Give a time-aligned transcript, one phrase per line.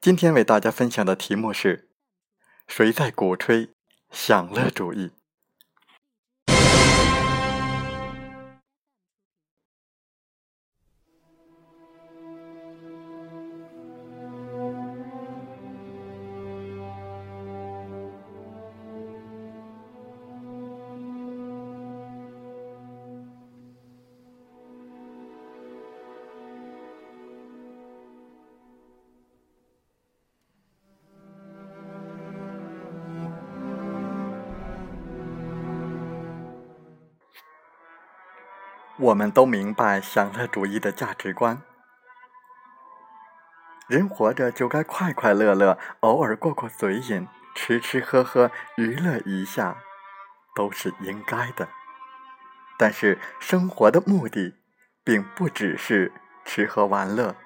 [0.00, 1.88] 今天为大家分享的题目是：
[2.68, 3.70] 谁在鼓吹
[4.10, 5.10] 享乐主义？
[38.98, 41.60] 我们都明白享乐主义的价值观。
[43.88, 49.76] 人活着就该快快乐乐，偶尔过过嘴瘾，吃吃喝喝，娱乐一下，
[50.54, 51.68] 都是应该的。
[52.78, 54.54] 但是生活的目的，
[55.04, 56.10] 并不只是
[56.44, 57.36] 吃喝玩乐，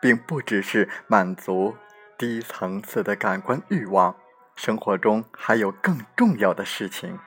[0.00, 1.76] 并不只是满足
[2.18, 4.16] 低层次的感官欲望，
[4.54, 7.18] 生活中还有更重要的事情。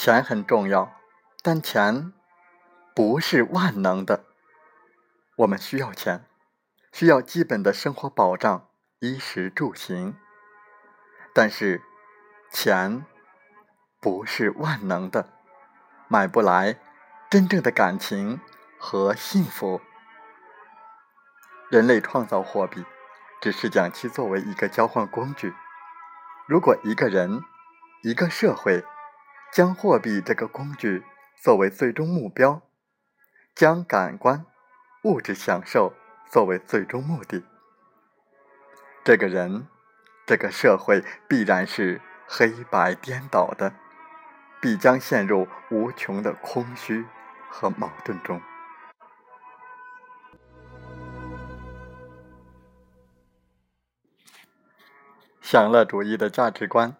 [0.00, 0.96] 钱很重要，
[1.42, 2.14] 但钱
[2.94, 4.24] 不是万能的。
[5.36, 6.24] 我们需要钱，
[6.90, 10.16] 需要基本的生活保障，衣食住行。
[11.34, 11.82] 但是，
[12.50, 13.04] 钱
[14.00, 15.34] 不是万能的，
[16.08, 16.78] 买不来
[17.28, 18.40] 真正的感情
[18.78, 19.82] 和幸福。
[21.68, 22.86] 人类创造货币，
[23.42, 25.52] 只是将其作为一个交换工具。
[26.48, 27.42] 如果一个人，
[28.02, 28.82] 一个社会，
[29.52, 31.02] 将货币这个工具
[31.42, 32.62] 作为最终目标，
[33.52, 34.46] 将感官、
[35.02, 35.92] 物质享受
[36.30, 37.42] 作为最终目的，
[39.02, 39.66] 这个人、
[40.24, 43.74] 这个社会必然是黑白颠倒的，
[44.60, 47.04] 必将陷入无穷的空虚
[47.50, 48.40] 和矛盾中。
[55.40, 56.94] 享乐主义的价值观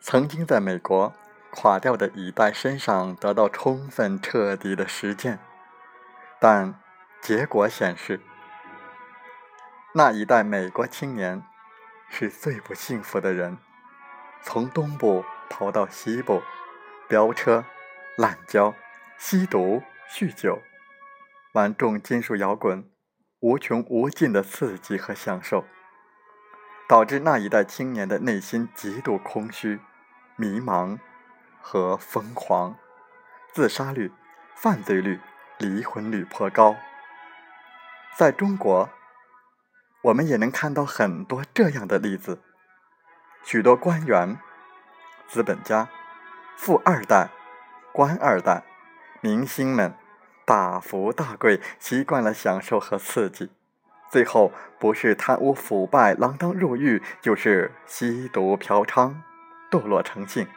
[0.00, 1.12] 曾经在美国。
[1.52, 5.40] 垮掉的一代身上得到充分彻底的实践，
[6.38, 6.80] 但
[7.20, 8.20] 结果显示，
[9.92, 11.42] 那一代美国青年
[12.08, 13.58] 是最不幸福的人。
[14.42, 16.42] 从东部跑到西部，
[17.08, 17.64] 飙车、
[18.16, 18.74] 滥交、
[19.18, 20.62] 吸毒、酗酒，
[21.52, 22.88] 玩重金属摇滚，
[23.40, 25.66] 无穷无尽的刺激和享受，
[26.88, 29.80] 导致那一代青年的内心极度空虚、
[30.36, 30.98] 迷茫。
[31.60, 32.76] 和疯狂，
[33.52, 34.12] 自杀率、
[34.54, 35.20] 犯罪率、
[35.58, 36.76] 离婚率颇高。
[38.16, 38.90] 在中国，
[40.02, 42.40] 我们也能看到很多这样的例子：
[43.44, 44.38] 许多官员、
[45.28, 45.88] 资本家、
[46.56, 47.30] 富二代、
[47.92, 48.64] 官二代、
[49.20, 49.94] 明星们
[50.44, 53.50] 大富大贵，习惯了享受和刺激，
[54.10, 59.14] 最后不是贪污腐败、锒铛入狱，就是吸毒嫖娼、
[59.70, 60.48] 堕落成性。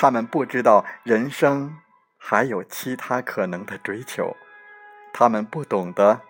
[0.00, 1.76] 他们不知道人生
[2.16, 4.36] 还有其他可能的追求，
[5.12, 6.20] 他们不懂得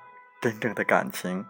[0.41, 1.45] 真正的感情。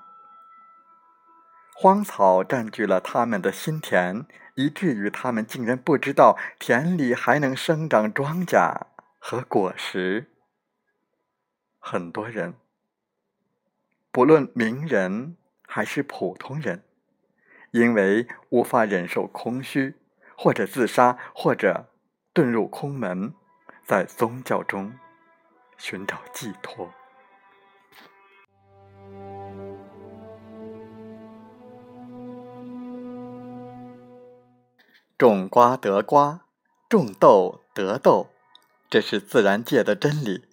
[1.76, 8.80] 荒草占据了他们的心田，以至于他们竟然不知道田里还能生长庄稼
[9.20, 10.26] 和果实。
[11.78, 12.54] 很多人，
[14.10, 15.36] 不论名人
[15.68, 16.82] 还是普通人，
[17.70, 19.94] 因为无法忍受空虚，
[20.36, 21.88] 或者自杀，或者。
[22.38, 23.34] 遁入空门，
[23.84, 24.96] 在宗教中
[25.76, 26.88] 寻找寄托。
[35.18, 36.42] 种瓜得瓜，
[36.88, 38.28] 种豆得豆，
[38.88, 40.44] 这是自然界的真理。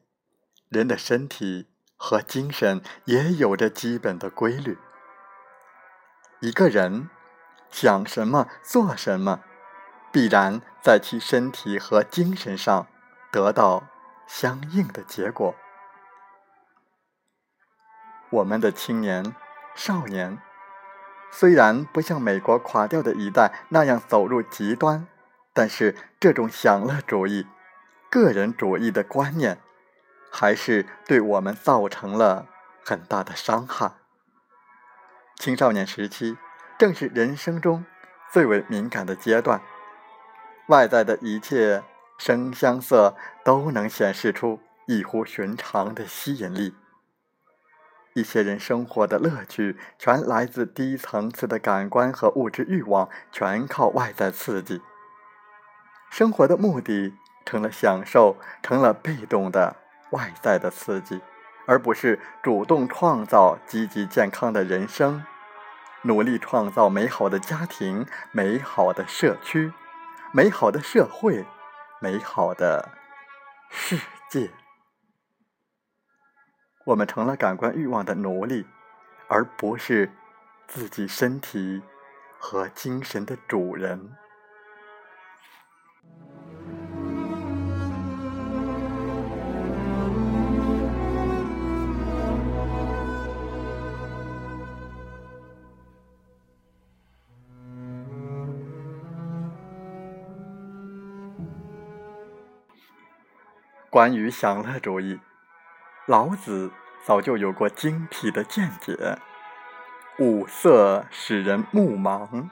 [0.70, 4.80] 人的身体和精神也有着基本的规律。
[6.40, 7.12] 一个人
[7.70, 9.44] 想什么，做什么。
[10.16, 12.88] 必然在其身体和精神上
[13.34, 13.84] 得到
[14.26, 15.54] 相应的结果。
[18.30, 19.36] 我们的青年、
[19.76, 20.38] 少年，
[21.34, 25.06] 虽然不像美国垮掉的一代那样走入极端，
[25.52, 27.46] 但是这种享乐主义、
[28.10, 29.60] 个人主义的观念，
[30.32, 32.48] 还是对我们造成了
[32.86, 33.92] 很大的伤害。
[35.36, 36.38] 青少年时期
[36.80, 37.84] 正是人生中
[38.32, 39.62] 最为敏感的阶段，
[40.68, 41.84] 外在的一切
[42.18, 46.74] 声、香、色都能显示出异乎寻常的吸引力。
[48.14, 54.82] 一些人生活的乐趣全来自低层次的感官和物质欲望，全靠外在刺激。
[56.10, 57.14] 生活的目的
[57.46, 59.76] 成了享受，成了被动的
[60.12, 61.20] 外在的刺激，
[61.66, 65.26] 而不是主动创造积极健康的人生，
[66.04, 69.74] 努力创造美好的家庭、美好的社区、
[70.36, 71.46] 美好的社会、
[72.02, 72.90] 美好的
[73.70, 73.98] 世
[74.30, 74.52] 界。
[76.84, 78.68] 我们成了感官欲望的奴隶，
[79.30, 80.12] 而不是
[80.68, 81.82] 自己身体
[82.38, 84.12] 和精神的主人。
[103.96, 105.22] 关于享乐主义。
[106.06, 106.70] 老子
[107.06, 109.18] 早就有过精辟的见解：
[110.20, 112.50] 五色使人目盲，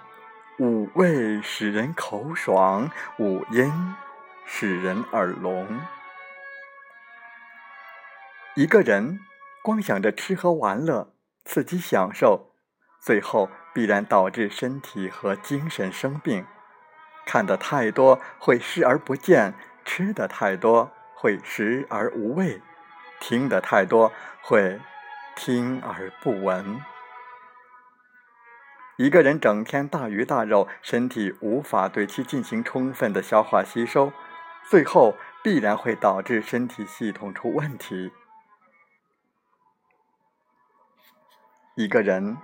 [0.58, 3.94] 五味使人口爽，五音
[4.46, 5.82] 使人耳聋。
[8.56, 9.20] 一个人
[9.62, 11.12] 光想着吃喝玩乐、
[11.44, 12.54] 刺激享受，
[13.02, 16.46] 最后必然导致身体和精神生病。
[17.26, 19.54] 看得太多会视而不见，
[19.84, 20.90] 吃的太多
[21.24, 22.62] 会食而无味。
[23.22, 24.12] 听得太多
[24.42, 24.82] 会
[25.38, 26.82] 听而不闻。
[28.98, 34.12] 一个人整天大鱼大肉，身体无法对其进行充分的消化吸收，
[34.70, 38.12] 最后必然会导致身体系统出问题。
[41.78, 42.38] 一个人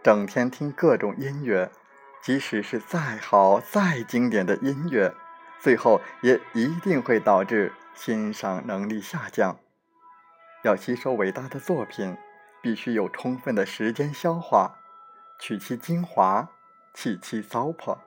[0.00, 1.72] 整天听各种音乐，
[2.22, 5.12] 即使是再好再经典的音乐，
[5.62, 9.56] 最后也一定会导致欣赏能力下降。
[10.64, 12.16] 要吸收伟大的作品，
[12.60, 14.80] 必须有充分的时间消化，
[15.38, 16.48] 取其精华，
[16.92, 17.98] 弃其糟粕，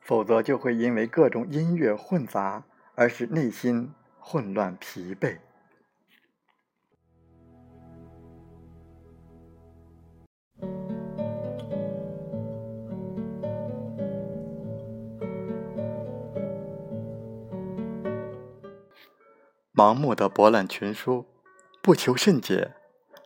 [0.00, 2.62] 否则就会因为各种音乐混杂
[2.94, 5.38] 而使内心混乱疲惫。
[19.76, 21.26] 盲目的博览群书。
[21.82, 22.72] 不求甚解，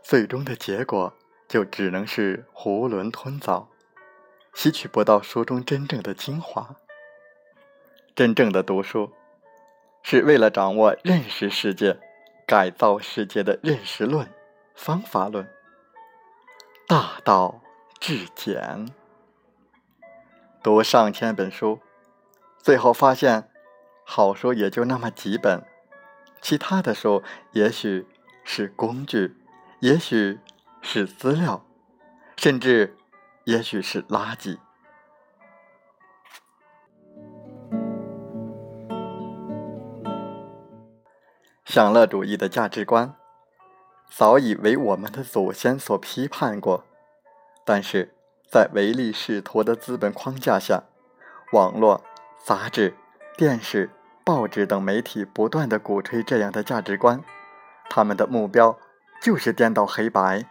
[0.02, 1.14] 最终的结果
[1.48, 3.68] 就只能是囫囵吞枣，
[4.52, 6.76] 吸取不到书中真正的精华。
[8.14, 9.12] 真正的读书，
[10.02, 11.98] 是为了掌握认识世界、
[12.46, 14.28] 改造世界的认识论、
[14.74, 15.48] 方法论。
[16.86, 17.62] 大道
[17.98, 18.86] 至简，
[20.62, 21.80] 读上千本书，
[22.58, 23.48] 最后发现
[24.04, 25.64] 好书也就那么几本，
[26.40, 27.22] 其他的书
[27.52, 28.06] 也许。
[28.42, 29.36] 是工具，
[29.80, 30.40] 也许
[30.80, 31.64] 是资料，
[32.36, 32.96] 甚至
[33.44, 34.58] 也许是垃圾。
[41.64, 43.14] 享乐主义的价值观
[44.08, 46.84] 早已为我们的祖先所批判过，
[47.64, 48.16] 但是
[48.50, 50.82] 在唯利是图的资本框架下，
[51.52, 52.02] 网络、
[52.42, 52.96] 杂志、
[53.36, 53.90] 电视、
[54.24, 57.22] 报纸等媒体不断的鼓吹这样的价值观。
[57.88, 58.78] 他们的目标
[59.20, 60.46] 就是颠倒黑白，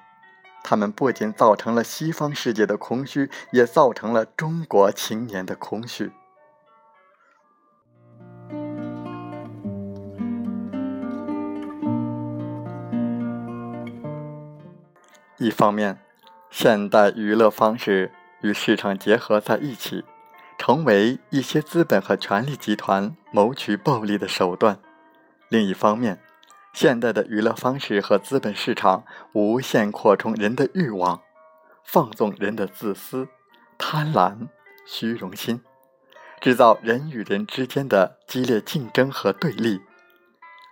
[0.63, 6.11] 他们不仅造成了西方世界的空虚，也造成了中国青年的空虚。
[15.37, 15.97] 一方面，
[16.49, 18.11] 现代娱乐方式
[18.41, 20.03] 与市场结合在一起，
[20.69, 24.75] 成为一些资本和权力集团谋取暴利的手段；
[25.47, 26.21] 另一方面，
[26.73, 31.21] 现代的娱乐方式和资本市场无限扩充人的欲望，
[31.83, 33.27] 放纵人的自私、
[33.79, 34.47] 贪婪、
[34.85, 35.59] 虚荣心，
[36.39, 39.81] 制造人与人之间的激烈竞争和对立，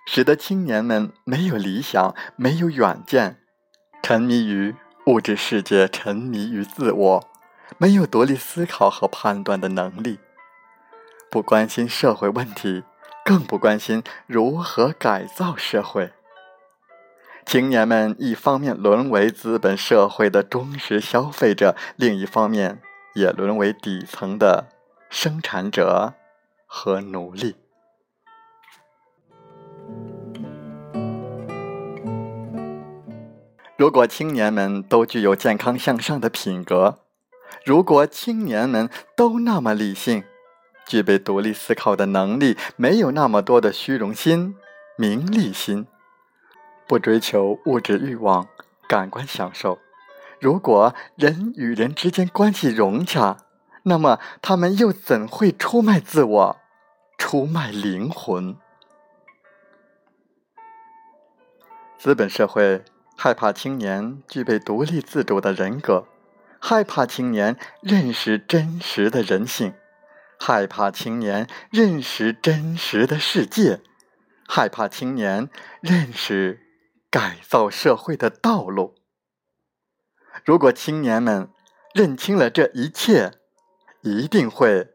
[0.05, 3.39] 使得青年们没有理想、没有远见，
[4.03, 4.75] 沉迷于
[5.07, 7.27] 物质世界，沉迷于自我，
[7.77, 10.19] 没有独立思考和判断的能力，
[11.29, 12.83] 不关心社会问题。
[13.25, 16.13] 更不关心如何改造社会。
[17.45, 22.81] 青年们一方面沦为资本社会的忠实消费者，另一方面
[23.15, 24.69] 也沦为底层的
[25.09, 26.13] 生产者
[26.65, 27.57] 和奴隶。
[33.75, 36.99] 如果青年们都具有健康向上的品格，
[37.67, 40.23] 如果青年们都那么理性，
[40.85, 44.55] 具备独立思考的能力，没有那么多的虚荣心、
[44.95, 45.85] 名利心，
[46.87, 48.47] 不追求物质欲望、
[48.87, 49.79] 感官享受，
[50.39, 53.39] 如果人与人之间关系融洽，
[53.83, 56.57] 那么他们又怎会出卖自我、
[57.17, 58.55] 出卖灵魂？
[61.97, 62.85] 资本社会。
[63.19, 66.05] 害怕青年具备独立自主的人格，
[66.59, 69.73] 害怕青年认识真实的人性，
[70.39, 73.81] 害怕青年认识真实的世界，
[74.47, 75.49] 害怕青年
[75.81, 76.61] 认识
[77.09, 78.95] 改造社会的道路。
[80.43, 81.49] 如果青年们
[81.93, 83.33] 认清了这一切，
[84.01, 84.89] 一定会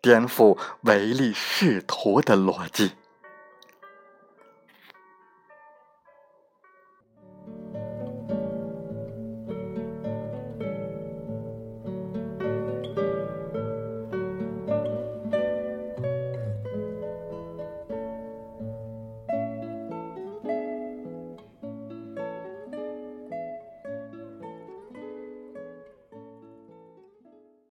[0.00, 2.92] 颠覆唯利是图的逻辑。